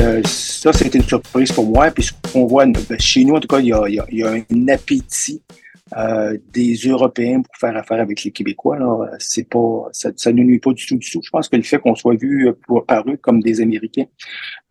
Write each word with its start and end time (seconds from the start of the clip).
euh, 0.00 0.22
ça, 0.24 0.72
c'était 0.72 0.98
une 0.98 1.04
surprise 1.04 1.52
pour 1.52 1.66
moi. 1.66 1.90
Puis 1.90 2.10
qu'on 2.32 2.46
voit 2.46 2.66
ben, 2.66 2.98
chez 2.98 3.24
nous, 3.24 3.34
en 3.34 3.40
tout 3.40 3.48
cas, 3.48 3.60
il 3.60 3.66
y 3.66 4.22
a, 4.22 4.30
un 4.30 4.68
appétit 4.68 5.42
euh, 5.96 6.36
des 6.52 6.74
Européens 6.74 7.42
pour 7.42 7.54
faire 7.56 7.76
affaire 7.76 8.00
avec 8.00 8.24
les 8.24 8.30
Québécois. 8.30 8.76
Alors, 8.76 9.06
c'est 9.18 9.48
pas, 9.48 9.88
ça, 9.92 10.10
ne 10.32 10.42
nuit 10.42 10.58
pas 10.58 10.72
du 10.72 10.86
tout 10.86 10.96
du 10.96 11.10
tout. 11.10 11.20
Je 11.22 11.30
pense 11.30 11.48
que 11.48 11.56
le 11.56 11.62
fait 11.62 11.78
qu'on 11.78 11.94
soit 11.94 12.14
vu 12.14 12.50
par 12.86 13.08
eux 13.08 13.16
comme 13.16 13.40
des 13.40 13.60
Américains, 13.60 14.06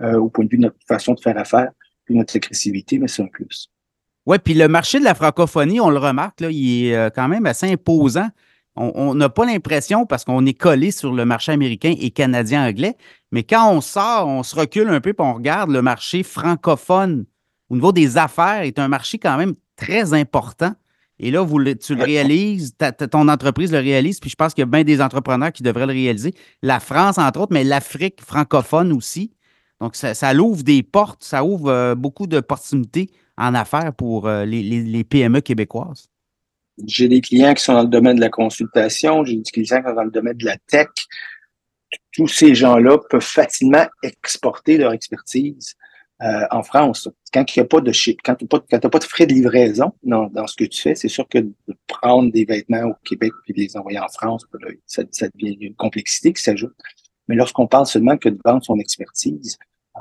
au 0.01 0.29
point 0.29 0.45
de 0.45 0.49
vue 0.49 0.57
de 0.57 0.63
notre 0.63 0.77
façon 0.87 1.13
de 1.13 1.19
faire 1.19 1.37
affaire, 1.37 1.69
puis 2.05 2.15
notre 2.15 2.35
agressivité, 2.35 2.99
mais 2.99 3.07
c'est 3.07 3.23
un 3.23 3.27
plus. 3.27 3.69
Oui, 4.25 4.37
puis 4.43 4.53
le 4.53 4.67
marché 4.67 4.99
de 4.99 5.05
la 5.05 5.15
francophonie, 5.15 5.79
on 5.79 5.89
le 5.89 5.99
remarque, 5.99 6.41
là, 6.41 6.49
il 6.51 6.87
est 6.87 7.15
quand 7.15 7.27
même 7.27 7.45
assez 7.45 7.71
imposant 7.71 8.29
on 8.77 9.15
n'a 9.15 9.29
pas 9.29 9.45
l'impression 9.45 10.05
parce 10.05 10.23
qu'on 10.23 10.45
est 10.45 10.53
collé 10.53 10.91
sur 10.91 11.11
le 11.11 11.25
marché 11.25 11.51
américain 11.51 11.93
et 11.97 12.11
canadien-anglais, 12.11 12.95
mais 13.31 13.43
quand 13.43 13.71
on 13.71 13.81
sort, 13.81 14.27
on 14.27 14.43
se 14.43 14.55
recule 14.55 14.89
un 14.89 15.01
peu 15.01 15.09
et 15.09 15.15
on 15.17 15.33
regarde 15.33 15.71
le 15.71 15.81
marché 15.81 16.23
francophone 16.23 17.25
au 17.69 17.75
niveau 17.75 17.91
des 17.91 18.17
affaires 18.17 18.61
est 18.61 18.79
un 18.79 18.87
marché 18.87 19.17
quand 19.17 19.37
même 19.37 19.53
très 19.75 20.13
important. 20.13 20.73
Et 21.19 21.31
là, 21.31 21.41
vous, 21.41 21.63
tu 21.75 21.95
le 21.95 22.03
réalises, 22.03 22.75
ton 23.11 23.27
entreprise 23.27 23.71
le 23.71 23.79
réalise, 23.79 24.19
puis 24.19 24.29
je 24.29 24.35
pense 24.35 24.53
qu'il 24.53 24.61
y 24.61 24.63
a 24.63 24.67
bien 24.67 24.83
des 24.83 25.01
entrepreneurs 25.01 25.51
qui 25.51 25.63
devraient 25.63 25.87
le 25.87 25.93
réaliser. 25.93 26.33
La 26.61 26.79
France, 26.79 27.17
entre 27.17 27.41
autres, 27.41 27.53
mais 27.53 27.63
l'Afrique 27.63 28.21
francophone 28.21 28.93
aussi. 28.93 29.33
Donc, 29.81 29.95
ça, 29.95 30.33
ouvre 30.35 30.63
des 30.63 30.83
portes, 30.83 31.23
ça 31.23 31.43
ouvre 31.43 31.69
euh, 31.69 31.95
beaucoup 31.95 32.27
d'opportunités 32.27 33.09
en 33.37 33.53
affaires 33.55 33.93
pour 33.93 34.27
euh, 34.27 34.45
les 34.45 35.03
PME 35.03 35.41
québécoises. 35.41 36.09
J'ai 36.85 37.07
des 37.07 37.21
clients 37.21 37.53
qui 37.53 37.63
sont 37.63 37.73
dans 37.73 37.81
le 37.81 37.87
domaine 37.87 38.17
de 38.17 38.21
la 38.21 38.29
consultation, 38.29 39.23
j'ai 39.25 39.37
des 39.37 39.43
clients 39.43 39.81
qui 39.81 39.89
sont 39.89 39.95
dans 39.95 40.03
le 40.03 40.11
domaine 40.11 40.37
de 40.37 40.45
la 40.45 40.57
tech. 40.57 40.87
Tous 42.11 42.27
ces 42.27 42.53
gens-là 42.53 42.97
peuvent 43.09 43.21
facilement 43.21 43.85
exporter 44.03 44.77
leur 44.77 44.93
expertise 44.93 45.75
euh, 46.21 46.45
en 46.51 46.63
France. 46.63 47.07
Quand 47.33 47.55
il 47.55 47.59
n'y 47.59 47.63
a 47.63 47.67
pas 47.67 47.79
de 47.79 47.91
quand 48.23 48.35
tu 48.35 48.45
n'as 48.51 48.79
pas, 48.79 48.99
de 48.99 49.03
frais 49.03 49.25
de 49.27 49.33
livraison 49.33 49.93
dans, 50.03 50.27
dans 50.27 50.47
ce 50.47 50.55
que 50.55 50.65
tu 50.65 50.81
fais, 50.81 50.95
c'est 50.95 51.07
sûr 51.07 51.27
que 51.27 51.39
de 51.39 51.53
prendre 51.87 52.31
des 52.31 52.45
vêtements 52.45 52.83
au 52.83 52.95
Québec 53.03 53.31
puis 53.43 53.53
de 53.53 53.59
les 53.59 53.77
envoyer 53.77 53.99
en 53.99 54.07
France, 54.07 54.45
ben 54.51 54.59
ça, 54.85 55.03
ça 55.11 55.27
devient 55.35 55.57
une 55.61 55.75
complexité 55.75 56.33
qui 56.33 56.41
s'ajoute. 56.41 56.75
Mais 57.27 57.35
lorsqu'on 57.35 57.67
parle 57.67 57.85
seulement 57.85 58.17
que 58.17 58.29
de 58.29 58.39
vendre 58.43 58.63
son 58.63 58.79
expertise, 58.79 59.57
euh, 59.97 59.99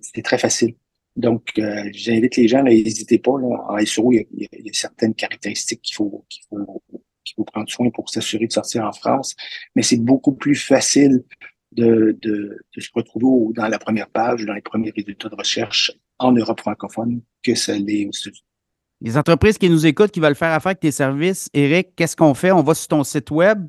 c'est 0.00 0.22
très 0.22 0.38
facile. 0.38 0.74
Donc, 1.18 1.50
euh, 1.58 1.90
j'invite 1.92 2.36
les 2.36 2.46
gens, 2.46 2.62
n'hésitez 2.62 3.18
pas. 3.18 3.32
Là, 3.40 3.48
en 3.68 3.84
SEO, 3.84 4.12
il 4.12 4.26
y, 4.32 4.44
a, 4.44 4.72
certaines 4.72 5.14
caractéristiques 5.14 5.82
qu'il 5.82 5.96
faut, 5.96 6.24
qu'il 6.28 6.44
faut, 6.48 6.80
qu'il 7.24 7.34
faut 7.34 7.44
prendre 7.44 7.68
soin 7.68 7.90
pour 7.90 8.08
s'assurer 8.08 8.46
de 8.46 8.52
sortir 8.52 8.84
en 8.84 8.92
France. 8.92 9.34
Mais 9.74 9.82
c'est 9.82 10.00
beaucoup 10.00 10.32
plus 10.32 10.54
facile 10.54 11.24
de, 11.72 12.16
de, 12.22 12.56
de, 12.72 12.80
se 12.80 12.88
retrouver 12.94 13.52
dans 13.54 13.66
la 13.66 13.80
première 13.80 14.08
page, 14.08 14.44
dans 14.46 14.54
les 14.54 14.62
premiers 14.62 14.92
résultats 14.96 15.28
de 15.28 15.34
recherche 15.34 15.90
en 16.20 16.30
Europe 16.30 16.60
francophone 16.60 17.20
que 17.42 17.56
ça 17.56 17.76
l'est 17.76 18.06
aux 18.06 18.12
États-Unis. 18.12 18.44
Les 19.00 19.16
entreprises 19.16 19.58
qui 19.58 19.68
nous 19.68 19.86
écoutent, 19.86 20.12
qui 20.12 20.20
veulent 20.20 20.36
faire 20.36 20.52
affaire 20.52 20.70
avec 20.70 20.80
tes 20.80 20.92
services, 20.92 21.50
Eric, 21.52 21.96
qu'est-ce 21.96 22.14
qu'on 22.14 22.34
fait? 22.34 22.52
On 22.52 22.62
va 22.62 22.74
sur 22.74 22.88
ton 22.88 23.02
site 23.02 23.32
web. 23.32 23.66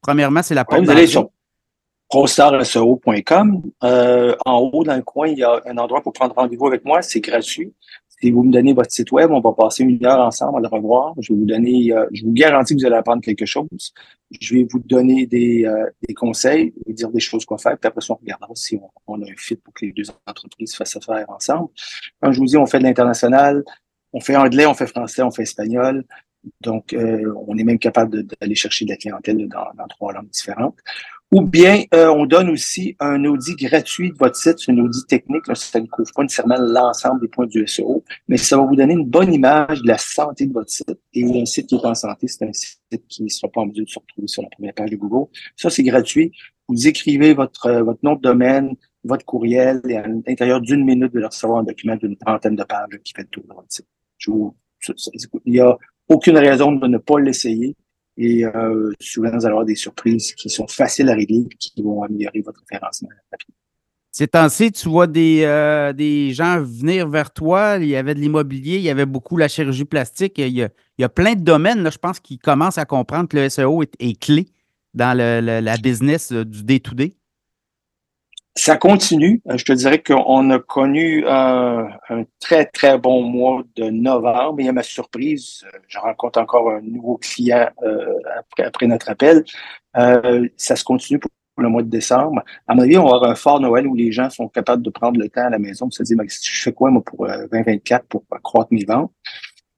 Premièrement, 0.00 0.42
c'est 0.42 0.54
la 0.54 0.64
porte 0.64 0.86
ouais, 0.86 1.06
ProStarSEO.com. 2.12 3.62
Euh, 3.84 4.36
en 4.44 4.58
haut, 4.58 4.84
dans 4.84 4.96
le 4.96 5.02
coin, 5.02 5.28
il 5.28 5.38
y 5.38 5.44
a 5.44 5.62
un 5.64 5.78
endroit 5.78 6.02
pour 6.02 6.12
prendre 6.12 6.34
rendez-vous 6.34 6.66
avec 6.66 6.84
moi. 6.84 7.00
C'est 7.00 7.22
gratuit. 7.22 7.72
Si 8.20 8.30
vous 8.30 8.42
me 8.42 8.52
donnez 8.52 8.74
votre 8.74 8.92
site 8.92 9.10
web, 9.12 9.30
on 9.30 9.40
va 9.40 9.52
passer 9.54 9.82
une 9.82 10.04
heure 10.04 10.20
ensemble 10.20 10.58
à 10.58 10.60
le 10.60 10.68
revoir. 10.68 11.14
Je 11.20 11.32
vais 11.32 11.38
vous 11.38 11.46
donner, 11.46 11.90
euh, 11.90 12.04
je 12.12 12.24
vous 12.24 12.32
garantis 12.32 12.76
que 12.76 12.80
vous 12.80 12.86
allez 12.86 12.96
apprendre 12.96 13.22
quelque 13.22 13.46
chose. 13.46 13.94
Je 14.42 14.54
vais 14.54 14.66
vous 14.70 14.80
donner 14.80 15.24
des, 15.24 15.64
euh, 15.64 15.86
des 16.06 16.12
conseils, 16.12 16.74
vous 16.86 16.92
dire 16.92 17.08
des 17.08 17.18
choses 17.18 17.46
qu'on 17.46 17.56
faire, 17.56 17.78
puis 17.78 17.88
après 17.88 18.02
ça, 18.02 18.12
on 18.12 18.16
regardera 18.16 18.50
si 18.56 18.78
on, 19.06 19.22
a 19.22 19.24
un 19.24 19.34
fit 19.38 19.56
pour 19.56 19.72
que 19.72 19.86
les 19.86 19.92
deux 19.92 20.04
entreprises 20.26 20.74
fassent 20.74 20.96
affaire 20.96 21.24
ensemble. 21.30 21.70
Quand 22.20 22.30
je 22.30 22.38
vous 22.38 22.46
dis, 22.46 22.58
on 22.58 22.66
fait 22.66 22.78
de 22.78 22.84
l'international, 22.84 23.64
on 24.12 24.20
fait 24.20 24.36
anglais, 24.36 24.66
on 24.66 24.74
fait 24.74 24.86
français, 24.86 25.22
on 25.22 25.30
fait 25.30 25.44
espagnol. 25.44 26.04
Donc, 26.60 26.92
euh, 26.92 27.32
on 27.46 27.56
est 27.56 27.64
même 27.64 27.78
capable 27.78 28.24
d'aller 28.24 28.54
chercher 28.54 28.84
de 28.84 28.90
la 28.90 28.96
clientèle 28.96 29.48
dans 29.48 29.88
trois 29.88 30.12
langues 30.12 30.28
différentes. 30.28 30.76
Ou 31.32 31.40
bien, 31.40 31.84
euh, 31.94 32.08
on 32.08 32.26
donne 32.26 32.50
aussi 32.50 32.94
un 33.00 33.24
audit 33.24 33.56
gratuit 33.56 34.12
de 34.12 34.18
votre 34.18 34.36
site, 34.36 34.58
c'est 34.58 34.70
un 34.70 34.78
audit 34.78 35.06
technique. 35.06 35.46
Là, 35.46 35.54
ça 35.54 35.80
ne 35.80 35.86
couvre 35.86 36.10
pas 36.14 36.22
nécessairement 36.22 36.58
l'ensemble 36.58 37.22
des 37.22 37.28
points 37.28 37.46
du 37.46 37.66
SEO, 37.66 38.04
mais 38.28 38.36
ça 38.36 38.58
va 38.58 38.64
vous 38.64 38.76
donner 38.76 38.92
une 38.92 39.06
bonne 39.06 39.32
image 39.32 39.80
de 39.80 39.88
la 39.88 39.96
santé 39.96 40.44
de 40.44 40.52
votre 40.52 40.68
site. 40.68 40.94
Et 41.14 41.24
un 41.40 41.46
site 41.46 41.68
qui 41.68 41.74
est 41.74 41.86
en 41.86 41.94
santé, 41.94 42.28
c'est 42.28 42.44
un 42.44 42.52
site 42.52 42.78
qui 43.08 43.22
ne 43.22 43.28
sera 43.30 43.50
pas 43.50 43.62
en 43.62 43.66
mesure 43.66 43.86
de 43.86 43.90
se 43.90 43.98
retrouver 43.98 44.28
sur 44.28 44.42
la 44.42 44.50
première 44.50 44.74
page 44.74 44.90
de 44.90 44.96
Google. 44.96 45.30
Ça, 45.56 45.70
c'est 45.70 45.82
gratuit. 45.82 46.32
Vous 46.68 46.86
écrivez 46.86 47.32
votre, 47.32 47.64
euh, 47.64 47.82
votre 47.82 48.00
nom 48.02 48.14
de 48.14 48.20
domaine, 48.20 48.76
votre 49.02 49.24
courriel, 49.24 49.80
et 49.88 49.96
à 49.96 50.06
l'intérieur 50.06 50.60
d'une 50.60 50.84
minute, 50.84 51.14
de 51.14 51.18
leur 51.18 51.30
recevoir 51.30 51.60
un 51.60 51.64
document 51.64 51.96
d'une 51.96 52.16
trentaine 52.18 52.56
de 52.56 52.64
pages 52.64 52.98
qui 53.02 53.14
fait 53.16 53.22
le 53.22 53.28
tour 53.28 53.44
de 53.44 53.54
votre 53.54 53.72
site. 53.72 53.86
il 55.46 55.52
n'y 55.52 55.60
a 55.60 55.78
aucune 56.10 56.36
raison 56.36 56.72
de 56.72 56.86
ne 56.86 56.98
pas 56.98 57.18
l'essayer. 57.18 57.74
Et 58.24 58.44
euh, 58.44 58.92
souvent, 59.00 59.30
vous 59.30 59.44
allez 59.44 59.46
avoir 59.46 59.64
des 59.64 59.74
surprises 59.74 60.32
qui 60.34 60.48
sont 60.48 60.68
faciles 60.68 61.08
à 61.08 61.14
régler 61.14 61.44
et 61.50 61.56
qui 61.56 61.82
vont 61.82 62.04
améliorer 62.04 62.40
votre 62.40 62.60
référencement 62.70 63.08
rapidement. 63.32 63.56
Ces 64.12 64.28
temps-ci, 64.28 64.70
tu 64.70 64.88
vois 64.88 65.08
des, 65.08 65.42
euh, 65.42 65.92
des 65.92 66.32
gens 66.32 66.62
venir 66.62 67.08
vers 67.08 67.32
toi. 67.32 67.78
Il 67.80 67.88
y 67.88 67.96
avait 67.96 68.14
de 68.14 68.20
l'immobilier, 68.20 68.76
il 68.76 68.82
y 68.82 68.90
avait 68.90 69.06
beaucoup 69.06 69.36
la 69.36 69.48
chirurgie 69.48 69.86
plastique. 69.86 70.38
Il 70.38 70.48
y 70.50 70.62
a, 70.62 70.68
il 70.98 71.02
y 71.02 71.04
a 71.04 71.08
plein 71.08 71.34
de 71.34 71.40
domaines, 71.40 71.82
là, 71.82 71.90
je 71.90 71.98
pense, 71.98 72.20
qui 72.20 72.38
commencent 72.38 72.78
à 72.78 72.84
comprendre 72.84 73.28
que 73.28 73.38
le 73.38 73.48
SEO 73.48 73.82
est, 73.82 74.20
clé 74.20 74.46
dans 74.94 75.18
le, 75.18 75.60
la 75.60 75.76
business 75.78 76.30
euh, 76.30 76.44
du 76.44 76.62
day-to-day. 76.62 77.14
Ça 78.54 78.76
continue. 78.76 79.40
Euh, 79.48 79.56
je 79.56 79.64
te 79.64 79.72
dirais 79.72 80.02
qu'on 80.02 80.50
a 80.50 80.58
connu 80.58 81.24
un, 81.26 81.88
très, 82.38 82.66
très 82.66 82.98
bon 82.98 83.22
mois 83.22 83.62
de 83.76 83.84
novembre. 83.84 84.60
Et 84.60 84.68
à 84.68 84.72
ma 84.72 84.82
surprise, 84.82 85.64
euh, 85.64 85.78
je 85.88 85.98
rencontre 85.98 86.38
encore 86.38 86.70
un 86.70 86.82
nouveau 86.82 87.16
client 87.16 87.70
euh, 87.82 88.18
après, 88.58 88.86
notre 88.86 89.08
appel. 89.10 89.44
ça 89.94 90.76
se 90.76 90.84
continue 90.84 91.18
pour 91.18 91.30
le 91.56 91.68
mois 91.68 91.82
de 91.82 91.88
décembre. 91.88 92.42
À 92.68 92.74
mon 92.74 92.82
avis, 92.82 92.98
on 92.98 93.04
va 93.04 93.16
avoir 93.16 93.30
un 93.30 93.34
fort 93.34 93.60
Noël 93.60 93.86
où 93.86 93.94
les 93.94 94.12
gens 94.12 94.28
sont 94.28 94.48
capables 94.48 94.82
de 94.82 94.90
prendre 94.90 95.18
le 95.18 95.28
temps 95.30 95.46
à 95.46 95.50
la 95.50 95.58
maison 95.58 95.86
pour 95.86 95.94
se 95.94 96.02
dire, 96.02 96.16
je 96.26 96.62
fais 96.62 96.72
quoi, 96.72 96.90
moi, 96.90 97.02
pour 97.02 97.26
2024 97.26 98.06
pour 98.06 98.24
accroître 98.30 98.68
mes 98.72 98.84
ventes? 98.84 99.12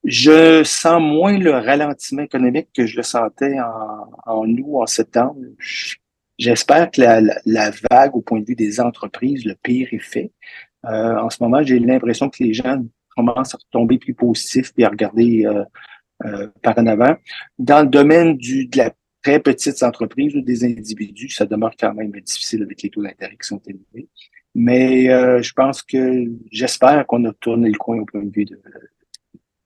Je 0.05 0.63
sens 0.65 1.01
moins 1.01 1.39
le 1.39 1.53
ralentissement 1.53 2.23
économique 2.23 2.69
que 2.75 2.87
je 2.87 2.97
le 2.97 3.03
sentais 3.03 3.59
en, 3.61 4.11
en 4.27 4.47
août, 4.47 4.83
en 4.83 4.87
septembre. 4.87 5.37
J'espère 6.39 6.91
que 6.91 7.01
la, 7.01 7.71
vague 7.91 8.17
au 8.17 8.21
point 8.21 8.41
de 8.41 8.47
vue 8.47 8.57
des 8.57 8.81
entreprises, 8.81 9.45
le 9.45 9.55
pire 9.63 9.89
est 9.93 9.99
fait. 10.01 10.33
Euh, 10.85 11.17
en 11.17 11.31
ce 11.31 11.43
moment, 11.43 11.63
j'ai 11.63 11.79
l'impression 11.79 12.29
que 12.29 12.43
les 12.43 12.53
gens 12.53 12.85
commencent 13.17 13.55
à 13.55 13.59
retomber 13.59 13.99
plus 13.99 14.15
positifs 14.15 14.73
et 14.77 14.85
à 14.85 14.89
regarder 14.89 15.47
euh, 15.47 15.65
euh, 16.25 16.49
par 16.63 16.77
en 16.79 16.87
avant. 16.87 17.17
Dans 17.59 17.83
le 17.83 17.89
domaine 17.89 18.37
du, 18.37 18.67
de 18.67 18.79
la 18.79 18.93
très 19.23 19.39
petite 19.39 19.83
entreprise 19.83 20.35
ou 20.35 20.41
des 20.41 20.65
individus, 20.65 21.31
ça 21.31 21.47
demeure 21.47 21.75
quand 21.79 21.95
même 21.95 22.11
difficile 22.11 22.63
avec 22.63 22.83
les 22.83 22.91
taux 22.91 23.03
d'intérêt 23.03 23.37
qui 23.41 23.49
sont 23.49 23.63
élevés. 23.67 24.09
Mais 24.57 25.07
je 25.43 25.53
pense 25.53 25.83
que 25.83 26.27
j'espère 26.53 27.07
qu'on 27.07 27.25
a 27.25 27.33
tourné 27.33 27.69
le 27.69 27.79
coin 27.79 27.99
au 27.99 28.05
point 28.05 28.23
de 28.23 28.31
vue 28.31 28.47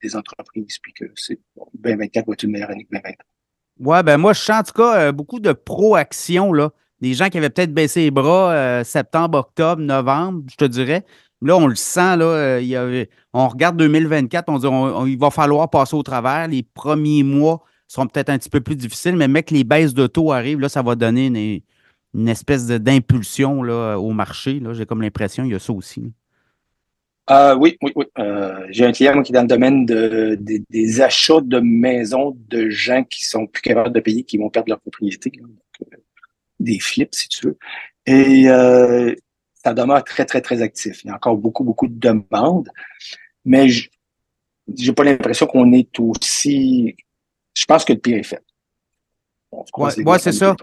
des 0.03 0.17
entreprises, 0.17 0.79
puis 0.81 0.93
que 0.95 1.05
c'est 1.15 1.41
2024 1.75 2.27
va 2.27 2.33
être 2.33 2.43
une 2.45 2.53
meilleure 2.53 2.71
année 2.71 2.85
que 2.85 2.91
2023. 2.91 3.38
Ouais, 3.81 4.03
ben 4.03 4.19
moi, 4.19 4.33
je 4.33 4.41
sens 4.41 4.61
en 4.61 4.63
tout 4.65 4.73
cas 4.73 5.01
euh, 5.01 5.13
beaucoup 5.13 5.41
de 5.41 5.53
pro-action, 5.53 6.53
là. 6.53 6.71
Des 7.01 7.15
gens 7.15 7.29
qui 7.29 7.39
avaient 7.39 7.51
peut-être 7.51 7.73
baissé 7.73 8.01
les 8.01 8.11
bras 8.11 8.53
euh, 8.53 8.85
septembre, 8.85 9.39
octobre, 9.39 9.81
novembre, 9.81 10.43
je 10.51 10.57
te 10.57 10.65
dirais. 10.65 11.05
Là, 11.41 11.57
on 11.57 11.69
le 11.69 11.77
sent, 11.77 12.17
là, 12.17 12.25
euh, 12.25 13.05
on 13.33 13.47
regarde 13.47 13.77
2024, 13.77 14.49
on 14.49 14.59
dit 15.05 15.13
il 15.13 15.19
va 15.19 15.31
falloir 15.31 15.71
passer 15.71 15.95
au 15.95 16.03
travers. 16.03 16.49
Les 16.49 16.65
premiers 16.65 17.23
mois 17.23 17.63
seront 17.87 18.09
peut-être 18.09 18.31
un 18.31 18.39
petit 18.39 18.51
peu 18.51 18.61
plus 18.61 18.75
difficiles, 18.75 19.15
mais 19.17 19.29
mec, 19.29 19.53
les 19.53 19.63
baisses 19.63 19.95
de 19.95 20.09
taux 20.09 20.33
arrivent, 20.33 20.59
là, 20.59 20.69
ça 20.69 20.83
va 20.83 20.97
donner 20.97 21.63
une, 22.15 22.29
espèce 22.29 22.67
d'impulsion 22.67 23.61
au 23.61 24.11
marché. 24.11 24.61
J'ai 24.73 24.85
comme 24.85 25.03
l'impression 25.03 25.45
qu'il 25.45 25.53
y 25.53 25.57
a 25.57 25.61
ça 25.61 25.73
aussi. 25.73 26.13
Euh, 27.31 27.55
oui, 27.57 27.77
oui, 27.83 27.93
oui. 27.95 28.07
Euh, 28.19 28.67
j'ai 28.71 28.87
un 28.87 28.93
client 28.93 29.23
qui 29.23 29.33
est 29.33 29.35
dans 29.35 29.43
le 29.43 29.49
domaine 29.49 29.85
de, 29.85 30.39
des 30.41 31.01
achats 31.01 31.41
de 31.43 31.61
maisons 31.61 32.37
de 32.49 32.71
gens 32.71 33.05
qui 33.05 33.25
sont 33.25 33.47
plus 33.47 33.63
capables 33.63 33.93
de 33.93 34.01
payer, 34.01 34.25
qui 34.25 34.39
vont 34.39 34.49
perdre 34.49 34.71
leur 34.71 34.81
propriété. 34.81 35.33
Euh, 35.41 35.97
des 36.59 36.79
flips, 36.81 37.15
si 37.15 37.29
tu 37.29 37.47
veux. 37.47 37.59
Et 38.07 38.45
ça 39.63 39.75
demeure 39.75 40.03
très, 40.05 40.25
très, 40.25 40.41
très 40.41 40.63
actif. 40.63 41.05
Il 41.05 41.09
y 41.09 41.11
a 41.11 41.15
encore 41.15 41.37
beaucoup, 41.37 41.65
beaucoup 41.65 41.87
de 41.87 41.99
demandes. 41.99 42.71
Mais 43.45 43.69
j'ai 43.69 44.93
pas 44.93 45.05
l'impression 45.05 45.47
qu'on 45.47 45.73
est 45.73 45.99
aussi. 46.01 46.97
Je 47.55 47.65
pense 47.65 47.85
que 47.85 47.93
le 47.93 47.99
pire 47.99 48.19
est 48.19 48.23
fait. 48.23 48.43
Oui, 49.53 49.91
c'est 50.19 50.33
ça. 50.33 50.57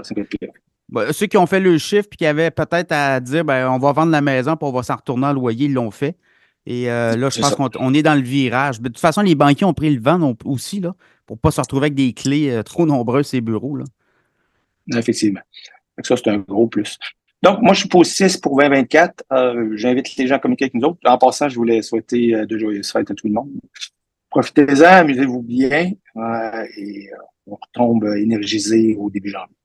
ceux 1.11 1.25
qui 1.27 1.37
ont 1.37 1.45
fait 1.45 1.59
le 1.59 1.77
chiffre 1.77 2.07
et 2.11 2.15
qui 2.15 2.25
avaient 2.25 2.51
peut-être 2.51 2.91
à 2.91 3.19
dire 3.19 3.43
ben, 3.43 3.69
on 3.69 3.79
va 3.79 3.91
vendre 3.91 4.11
la 4.11 4.21
maison 4.21 4.55
pour 4.55 4.69
on 4.69 4.71
va 4.71 4.83
s'en 4.83 4.95
retourner 4.95 5.27
en 5.27 5.33
loyer, 5.33 5.65
ils 5.65 5.73
l'ont 5.73 5.91
fait. 5.91 6.15
Et 6.65 6.89
euh, 6.89 7.15
là, 7.15 7.29
je 7.29 7.39
pense 7.39 7.55
qu'on 7.55 7.93
est 7.93 8.01
dans 8.01 8.15
le 8.15 8.21
virage. 8.21 8.81
de 8.81 8.87
toute 8.87 8.99
façon, 8.99 9.21
les 9.21 9.35
banquiers 9.35 9.65
ont 9.65 9.73
pris 9.73 9.93
le 9.93 10.01
vent 10.01 10.33
aussi, 10.45 10.79
là, 10.79 10.95
pour 11.25 11.37
ne 11.37 11.39
pas 11.39 11.51
se 11.51 11.61
retrouver 11.61 11.87
avec 11.87 11.95
des 11.95 12.13
clés 12.13 12.49
euh, 12.49 12.63
trop 12.63 12.85
nombreuses 12.85 13.27
ces 13.27 13.41
bureaux. 13.41 13.77
Là. 13.77 13.85
Effectivement. 14.95 15.41
Ça, 16.03 16.17
c'est 16.17 16.27
un 16.29 16.39
gros 16.39 16.67
plus. 16.67 16.97
Donc, 17.43 17.61
moi, 17.61 17.73
je 17.73 17.81
suis 17.81 17.89
positif 17.89 18.41
pour 18.41 18.57
2024. 18.57 19.23
Euh, 19.31 19.71
J'invite 19.75 20.15
les 20.17 20.27
gens 20.27 20.35
à 20.35 20.39
communiquer 20.39 20.65
avec 20.65 20.73
nous 20.73 20.87
autres. 20.87 20.99
En 21.05 21.17
passant, 21.17 21.49
je 21.49 21.55
voulais 21.55 21.81
souhaiter 21.83 22.33
euh, 22.33 22.45
de 22.45 22.57
joyeuses 22.57 22.91
fêtes 22.91 23.11
à 23.11 23.13
tout 23.13 23.27
le 23.27 23.33
monde. 23.33 23.49
Profitez-en, 24.31 25.01
amusez-vous 25.01 25.43
bien 25.43 25.91
et 26.77 27.09
on 27.47 27.55
retombe 27.55 28.03
énergisé 28.17 28.95
au 28.99 29.09
début 29.09 29.29
janvier. 29.29 29.55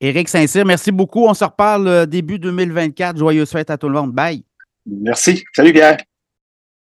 Éric 0.00 0.28
Saint-Cyr, 0.28 0.64
merci 0.64 0.90
beaucoup. 0.90 1.26
On 1.26 1.34
se 1.34 1.44
reparle 1.44 2.08
début 2.08 2.38
2024. 2.40 3.16
Joyeuses 3.18 3.50
fêtes 3.50 3.70
à 3.70 3.78
tout 3.78 3.88
le 3.88 3.94
monde. 3.94 4.12
Bye. 4.12 4.42
Merci. 4.84 5.44
Salut, 5.54 5.72
Pierre. 5.72 5.98